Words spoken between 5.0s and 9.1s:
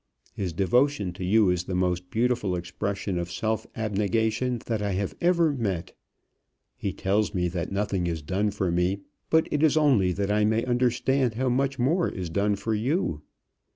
ever met. He tells me that nothing is done for me;